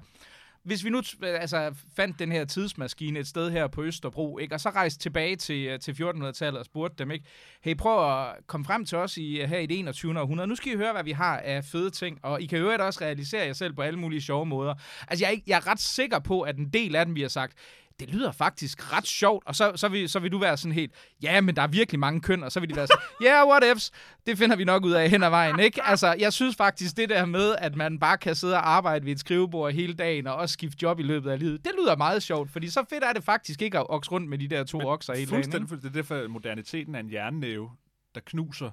[0.66, 4.56] hvis vi nu øh, altså, fandt den her tidsmaskine et sted her på Østerbro, ikke,
[4.56, 7.26] og så rejste tilbage til, øh, til 1400-tallet og spurgte dem, ikke,
[7.62, 10.20] hey, prøv at komme frem til os i, øh, her i det 21.
[10.20, 10.48] århundrede.
[10.48, 13.02] Nu skal I høre, hvad vi har af fede ting, og I kan jo også
[13.02, 14.76] realisere jer selv på alle mulige sjove måder.
[15.08, 17.22] Altså, jeg er, ikke, jeg er ret sikker på, at en del af dem, vi
[17.22, 17.58] har sagt,
[18.00, 20.92] det lyder faktisk ret sjovt, og så, så, vil, så vil du være sådan helt,
[21.22, 23.48] ja, men der er virkelig mange køn, og så vil de være sådan, ja, yeah,
[23.50, 23.92] what ifs,
[24.26, 25.84] det finder vi nok ud af hen ad vejen, ikke?
[25.84, 29.12] Altså, jeg synes faktisk, det der med, at man bare kan sidde og arbejde ved
[29.12, 32.24] et skrivebord hele dagen, og også skifte job i løbet af livet, det lyder meget
[32.24, 34.78] sjovt, fordi så fedt er det faktisk ikke at okse rundt med de der to
[34.78, 35.44] men okser hele dagen.
[35.44, 37.70] Fuldstændig, det er derfor, moderniteten er en jernnæve,
[38.16, 38.72] der knuser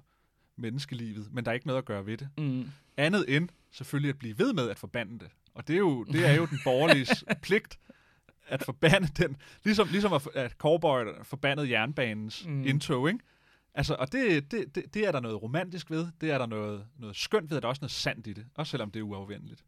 [0.59, 2.29] menneskelivet, men der er ikke noget at gøre ved det.
[2.39, 2.71] Mm.
[2.97, 5.29] Andet end selvfølgelig at blive ved med at forbande det.
[5.55, 7.07] Og det er jo, det er jo den borgerlige
[7.43, 7.79] pligt
[8.53, 12.67] at forbande den, ligesom, ligesom at, at Cowboy forbandede jernbanens mm.
[12.67, 13.21] indtog, ikke?
[13.75, 16.85] Altså, og det, det, det, det er der noget romantisk ved, det er der noget,
[16.99, 19.05] noget skønt ved, og der er også noget sandt i det, også selvom det er
[19.05, 19.65] uafvendeligt.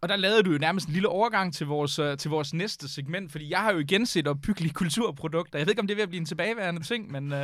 [0.00, 2.88] Og der lavede du jo nærmest en lille overgang til vores, uh, til vores næste
[2.88, 5.58] segment, fordi jeg har jo igen set opbyggelige kulturprodukter.
[5.58, 7.38] Jeg ved ikke, om det vil blive en tilbageværende ting, men, uh,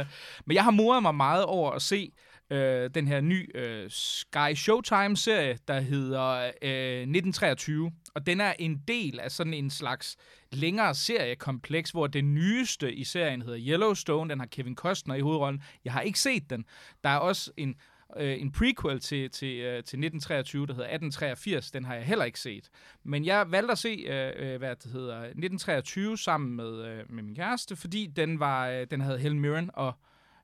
[0.46, 2.12] men jeg har moret mig meget over at se
[2.50, 7.92] øh, den her nye øh, Sky Showtime-serie, der hedder øh, 1923.
[8.14, 10.16] Og den er en del af sådan en slags
[10.52, 14.30] længere seriekompleks, hvor det nyeste i serien hedder Yellowstone.
[14.30, 15.62] Den har Kevin Costner i hovedrollen.
[15.84, 16.64] Jeg har ikke set den.
[17.04, 17.76] Der er også en
[18.16, 22.24] Øh, en prequel til, til, øh, til 1923, der hedder 1883, den har jeg heller
[22.24, 22.70] ikke set.
[23.04, 27.22] Men jeg valgte at se, øh, øh hvad det hedder, 1923 sammen med, øh, med
[27.22, 29.92] min kæreste, fordi den, var, øh, den havde Helen Mirren og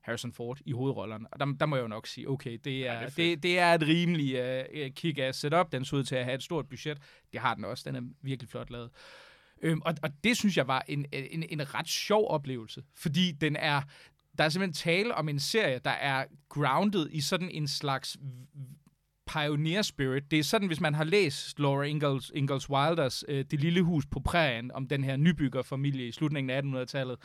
[0.05, 1.27] Harrison Ford i hovedrollerne.
[1.31, 3.43] Og der, der må jeg jo nok sige, okay, det er, ja, det, er det,
[3.43, 4.39] det er et rimelig
[4.71, 5.71] uh, kick-ass setup.
[5.71, 6.97] Den så ud til at have et stort budget.
[7.31, 7.83] Det har den også.
[7.87, 8.89] Den er virkelig flot lavet.
[9.61, 13.55] Øhm, og, og det synes jeg var en, en, en ret sjov oplevelse, fordi den
[13.55, 13.81] er,
[14.37, 18.17] der er simpelthen tale om en serie, der er grounded i sådan en slags
[19.27, 20.31] pioneer spirit.
[20.31, 24.05] Det er sådan, hvis man har læst Laura Ingalls, Ingalls Wilders øh, Det lille hus
[24.05, 27.17] på prærien, om den her nybyggerfamilie i slutningen af 1800-tallet,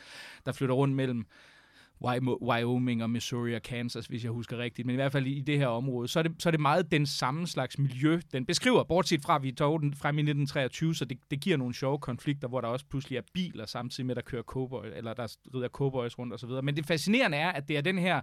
[0.45, 1.25] der flytter rundt mellem
[2.41, 5.57] Wyoming og Missouri og Kansas, hvis jeg husker rigtigt, men i hvert fald i det
[5.57, 8.83] her område, så er det, så er det meget den samme slags miljø, den beskriver,
[8.83, 11.99] bortset fra, at vi tog den frem i 1923, så det, det giver nogle sjove
[11.99, 15.67] konflikter, hvor der også pludselig er biler samtidig med, der kører cowboy, eller der rider
[15.67, 16.49] cowboys rundt osv.
[16.63, 18.21] Men det fascinerende er, at det er den her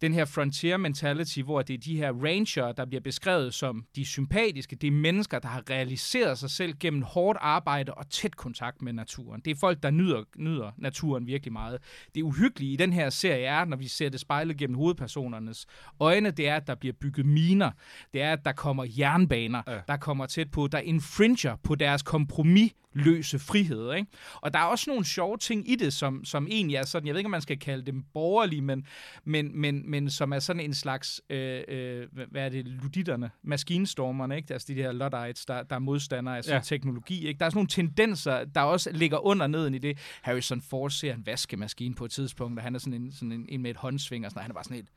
[0.00, 4.04] den her frontier mentality, hvor det er de her ranger, der bliver beskrevet som de
[4.04, 4.76] sympatiske.
[4.76, 8.92] Det er mennesker, der har realiseret sig selv gennem hårdt arbejde og tæt kontakt med
[8.92, 9.40] naturen.
[9.44, 11.78] Det er folk, der nyder, nyder naturen virkelig meget.
[12.14, 15.66] Det uhyggelige i den her serie er, når vi ser det spejlet gennem hovedpersonernes
[16.00, 17.70] øjne, det er, at der bliver bygget miner.
[18.12, 19.80] Det er, at der kommer jernbaner, ja.
[19.88, 23.94] der kommer tæt på, der infringer på deres kompromis løse frihed.
[23.94, 24.10] Ikke?
[24.34, 27.14] Og der er også nogle sjove ting i det, som, som egentlig er sådan, jeg
[27.14, 28.86] ved ikke, om man skal kalde dem borgerlige, men,
[29.24, 34.36] men, men, men som er sådan en slags, øh, øh, hvad er det, luditterne, maskinstormerne,
[34.36, 34.52] ikke?
[34.52, 36.64] altså de her Luddites, der, der er modstandere af sådan ja.
[36.64, 37.26] teknologi.
[37.26, 37.38] Ikke?
[37.38, 39.98] Der er sådan nogle tendenser, der også ligger under neden i det.
[40.22, 43.46] Harrison Ford ser en vaskemaskine på et tidspunkt, og han er sådan en, sådan en,
[43.48, 44.88] en med et håndsving, og sådan, og han er bare sådan et,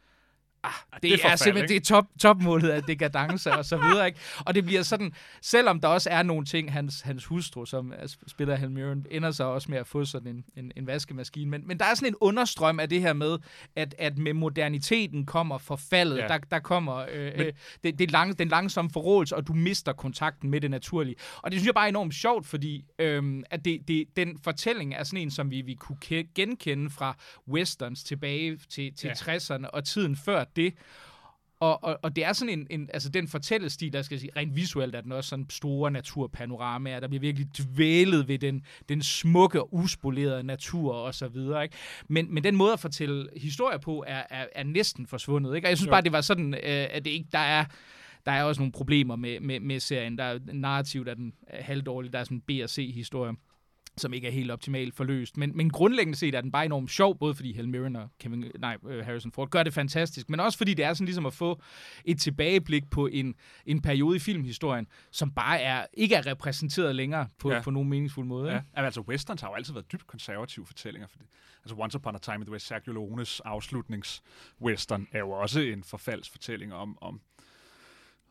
[0.64, 4.08] ah, det, det er, er simpelthen det er top, topmålet af dekadence og så videre.
[4.08, 4.20] Ikke?
[4.46, 7.94] Og det bliver sådan, selvom der også er nogle ting, hans, hans hustru, som
[8.28, 11.52] spiller Helen Mirren, ender så også med at få sådan en, en, en vaskemaskine.
[11.52, 13.38] Men, men der er sådan en understrøm af det her med,
[13.76, 16.18] at, at med moderniteten kommer forfaldet.
[16.18, 16.28] Ja.
[16.28, 19.94] Der, der kommer øh, men, øh, det, det lang, den langsomme forrådelse, og du mister
[19.94, 21.16] kontakten med det naturlige.
[21.42, 24.94] Og det synes jeg bare er enormt sjovt, fordi øh, at det, det, den fortælling
[24.94, 25.98] er sådan en, som vi, vi kunne
[26.36, 27.18] genkende fra
[27.48, 29.38] westerns tilbage til, til ja.
[29.38, 30.74] 60'erne og tiden før det.
[31.60, 34.56] Og, og, og det er sådan en, en, altså den fortællestil, der skal sige, rent
[34.56, 39.62] visuelt er den også sådan store naturpanoramaer, der bliver virkelig dvælet ved den, den smukke
[39.62, 41.76] og uspolerede natur og så videre, ikke?
[42.08, 45.68] Men, men den måde at fortælle historier på er, er, er næsten forsvundet, ikke?
[45.68, 45.92] Og jeg synes jo.
[45.92, 47.66] bare, det var sådan, øh, at det ikke, der er,
[48.26, 50.18] der er også nogle problemer med, med, med serien.
[50.18, 53.34] Der er narrativt, der er den halvdårlig, der er sådan B- og C-historie
[54.00, 55.38] som ikke er helt optimalt forløst.
[55.38, 58.46] Men, men grundlæggende set er den bare enormt sjov, både fordi Helen Mirren og Kevin,
[58.60, 61.34] nej, uh, Harrison Ford gør det fantastisk, men også fordi det er sådan ligesom at
[61.34, 61.62] få
[62.06, 63.36] et tilbageblik på en,
[63.66, 67.62] en periode i filmhistorien, som bare er ikke er repræsenteret længere på, ja.
[67.62, 68.52] på nogen meningsfuld måde.
[68.52, 68.62] Ja.
[68.78, 71.08] Ja, altså westerns har jo altid været dybt konservative fortællinger.
[71.08, 71.28] For det.
[71.64, 75.84] Altså Once Upon a Time in the West, Sergio Leones afslutningswestern er jo også en
[75.84, 77.22] forfaldsfortælling om, om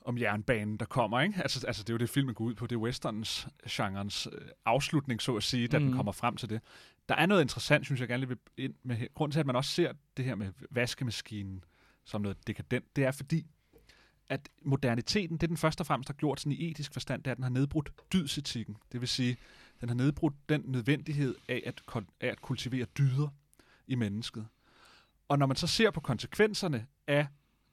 [0.09, 1.21] om jernbanen, der kommer.
[1.21, 1.43] Ikke?
[1.43, 2.67] Altså, altså, det er jo det, filmen går ud på.
[2.67, 5.85] Det er westerns genrens øh, afslutning, så at sige, da mm.
[5.85, 6.61] den kommer frem til det.
[7.09, 9.15] Der er noget interessant, synes jeg gerne lige vil ind med.
[9.15, 11.65] Grunden til, at man også ser det her med vaskemaskinen
[12.05, 13.47] som noget dekadent, det er fordi,
[14.29, 17.33] at moderniteten, det den først og fremmest har gjort sådan i etisk forstand, det er,
[17.33, 18.77] at den har nedbrudt dydsetikken.
[18.93, 19.37] Det vil sige,
[19.81, 21.83] den har nedbrudt den nødvendighed af at,
[22.21, 23.29] af at kultivere dyder
[23.87, 24.47] i mennesket.
[25.29, 27.27] Og når man så ser på konsekvenserne af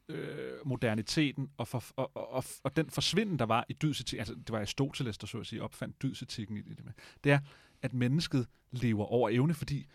[0.10, 4.36] øh, moderniteten og, for, og, og, og, og den forsvinden, der var i dydsetikken, altså
[4.36, 7.40] det var Aristoteles, der så at sige opfandt dydsetikken i det, det er,
[7.82, 9.86] at mennesket lever over evne, fordi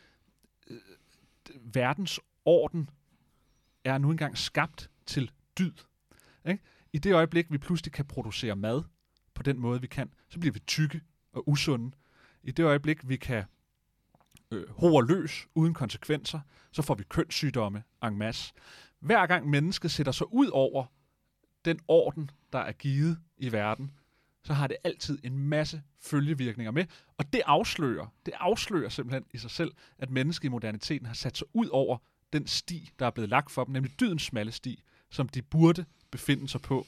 [0.66, 0.78] øh,
[1.62, 2.90] verdens orden
[3.84, 5.72] er nu engang skabt til dyd.
[6.48, 6.62] Ikke?
[6.92, 8.82] I det øjeblik, vi pludselig kan producere mad
[9.34, 11.00] på den måde, vi kan, så bliver vi tykke
[11.32, 11.96] og usunde.
[12.42, 13.44] I det øjeblik, vi kan
[14.50, 16.40] øh, hår løs, uden konsekvenser,
[16.72, 18.54] så får vi kønssygdomme en masse
[19.00, 20.86] hver gang mennesket sætter sig ud over
[21.64, 23.90] den orden, der er givet i verden,
[24.44, 26.86] så har det altid en masse følgevirkninger med.
[27.18, 31.38] Og det afslører, det afslører simpelthen i sig selv, at mennesket i moderniteten har sat
[31.38, 31.98] sig ud over
[32.32, 35.84] den sti, der er blevet lagt for dem, nemlig dydens smalle sti, som de burde
[36.10, 36.86] befinde sig på.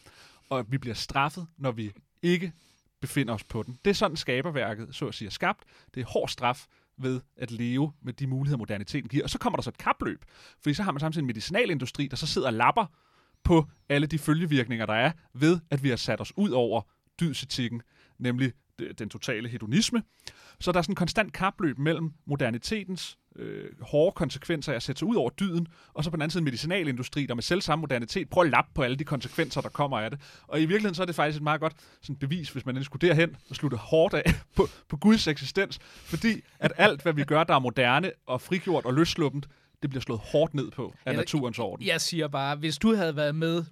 [0.48, 2.53] Og vi bliver straffet, når vi ikke
[3.01, 3.79] befinder os på den.
[3.85, 5.64] Det er sådan skaberværket, så at sige, er skabt.
[5.94, 6.66] Det er hård straf,
[7.03, 9.25] ved at leve med de muligheder, moderniteten giver.
[9.25, 10.25] Og så kommer der så et kapløb,
[10.62, 12.87] fordi så har man samtidig en medicinalindustri, der så sidder og lapper
[13.45, 16.83] på alle de følgevirkninger, der er ved, at vi har sat os ud over
[17.21, 17.83] dydsetikken,
[18.19, 18.53] nemlig
[18.98, 20.02] den totale hedonisme.
[20.61, 24.98] Så der er sådan en konstant kapløb mellem modernitetens øh, hårde konsekvenser af at sætte
[24.98, 27.61] sig ud over dyden, og så på den anden side en medicinalindustri, der med selv
[27.61, 30.20] samme modernitet prøver at lappe på alle de konsekvenser, der kommer af det.
[30.46, 33.08] Og i virkeligheden så er det faktisk et meget godt sådan bevis, hvis man skulle
[33.08, 37.44] derhen og slutte hårdt af på, på Guds eksistens, fordi at alt, hvad vi gør,
[37.44, 39.48] der er moderne og frigjort og løsluppent,
[39.82, 41.87] det bliver slået hårdt ned på af naturens orden.
[41.87, 43.64] Jeg siger bare, hvis du havde været med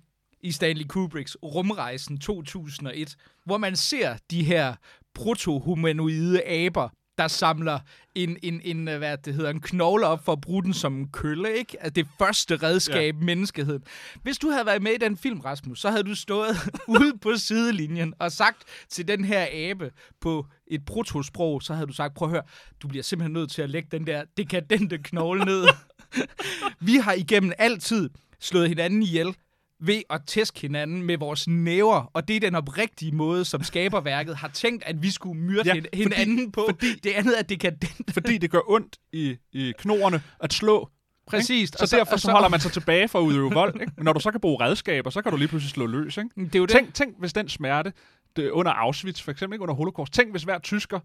[0.43, 4.75] i Stanley Kubricks Rumrejsen 2001, hvor man ser de her
[5.15, 7.79] proto-humanoide aber, der samler
[8.15, 10.97] en, en, en, øh, hvad det hedder, en knogle op for at bruge den som
[10.99, 11.77] en kølle, ikke?
[11.83, 13.25] Altså det første redskab, ja.
[13.25, 13.83] menneskeheden.
[14.23, 16.57] Hvis du havde været med i den film, Rasmus, så havde du stået
[16.99, 21.93] ude på sidelinjen og sagt til den her abe på et protosprog, så havde du
[21.93, 22.43] sagt, prøv at høre,
[22.83, 25.67] du bliver simpelthen nødt til at lægge den der dekadente knogle ned.
[26.89, 29.35] Vi har igennem altid slået hinanden ihjel
[29.83, 34.37] ved at tæske hinanden med vores næver, og det er den oprigtige måde, som skaberværket
[34.37, 36.67] har tænkt, at vi skulle myrde Ja, hinanden fordi- på.
[36.71, 38.13] fordi- det andet er dekadent.
[38.13, 40.89] Fordi det gør ondt i, i knorene at slå.
[41.27, 41.69] Præcis.
[41.79, 43.81] Så, så derfor så holder man sig tilbage for at udøve vold.
[43.81, 43.93] Ikke?
[43.97, 46.17] Men når du så kan bruge redskaber, så kan du lige pludselig slå løs.
[46.17, 46.31] Ikke?
[46.37, 46.75] Det er jo det.
[46.77, 47.93] Tænk, tænk, hvis den smerte
[48.37, 51.01] det, under Auschwitz, for eksempel ikke under Holocaust, tænk, hvis hver tysker,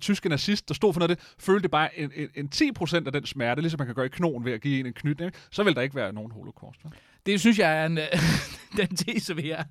[0.00, 3.12] tyske nazist, der stod for noget af det, følte bare en, en, en 10% af
[3.12, 5.38] den smerte, ligesom man kan gøre i knogen ved at give en en knyt, ikke?
[5.50, 6.84] så vil der ikke være nogen holocaust.
[6.84, 6.92] vel?
[7.26, 8.04] Det synes jeg er en, øh,
[8.80, 9.64] den tese, vi er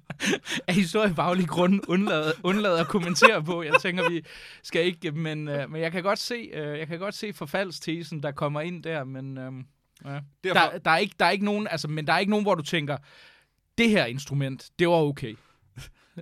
[0.67, 3.63] af historiefaglig grund undlader, undlader at kommentere på.
[3.63, 4.21] Jeg tænker, vi
[4.63, 8.23] skal ikke, men, øh, men jeg kan godt se, øh, jeg kan godt se forfaldstesen,
[8.23, 9.51] der kommer ind der, men øh,
[10.05, 10.19] ja.
[10.43, 12.45] Derfor, der, der, er ikke, der er ikke nogen, altså, men der er ikke nogen,
[12.45, 12.97] hvor du tænker,
[13.77, 15.35] det her instrument, det var okay.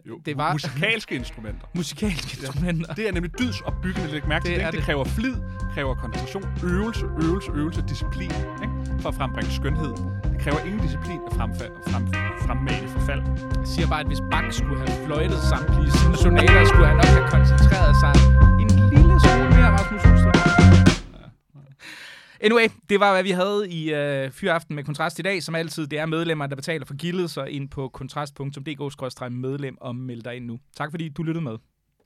[0.09, 1.67] Jo, det var- musikalske instrumenter.
[1.81, 2.93] Musikalske instrumenter.
[2.93, 4.65] Det er nemlig dydsopbyggende, læg mærke til Det det.
[4.65, 4.85] er Det, det det.
[4.85, 5.35] kræver flid,
[5.73, 8.31] kræver koncentration, øvelse, øvelse, øvelse, disciplin,
[8.63, 8.73] ikke?
[9.01, 9.93] for at frembringe skønhed.
[10.33, 12.07] Det kræver ingen disciplin at fremfa- frem,
[12.45, 13.21] fremmane forfald.
[13.59, 17.05] Jeg siger bare, at hvis Bach skulle have fløjtet samtlige sine sonater, skulle han nok
[17.17, 18.13] have koncentreret sig
[18.61, 20.88] en lille smule mere, Rasmus Hulstrup.
[22.41, 25.43] Anyway, det var, hvad vi havde i øh, Fyraften med Kontrast i dag.
[25.43, 30.23] Som altid, det er medlemmer, der betaler for gildet, så ind på kontrast.dk-medlem og meld
[30.23, 30.59] dig ind nu.
[30.77, 31.57] Tak fordi du lyttede med.